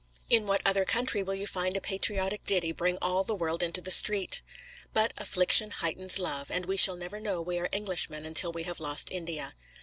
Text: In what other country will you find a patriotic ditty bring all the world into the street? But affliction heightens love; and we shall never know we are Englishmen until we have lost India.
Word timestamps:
In 0.31 0.47
what 0.47 0.63
other 0.65 0.83
country 0.83 1.21
will 1.21 1.35
you 1.35 1.45
find 1.45 1.77
a 1.77 1.79
patriotic 1.79 2.43
ditty 2.43 2.71
bring 2.71 2.97
all 3.03 3.23
the 3.23 3.35
world 3.35 3.61
into 3.61 3.81
the 3.81 3.91
street? 3.91 4.41
But 4.93 5.13
affliction 5.15 5.69
heightens 5.69 6.17
love; 6.17 6.49
and 6.49 6.65
we 6.65 6.75
shall 6.75 6.95
never 6.95 7.19
know 7.19 7.39
we 7.39 7.59
are 7.59 7.69
Englishmen 7.71 8.25
until 8.25 8.51
we 8.51 8.63
have 8.63 8.79
lost 8.79 9.11
India. 9.11 9.53